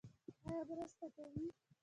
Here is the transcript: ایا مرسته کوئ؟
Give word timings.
ایا 0.47 0.61
مرسته 0.69 1.05
کوئ؟ 1.15 1.43